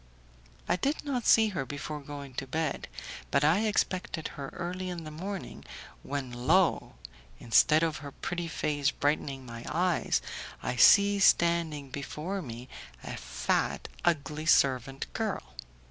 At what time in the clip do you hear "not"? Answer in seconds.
1.05-1.27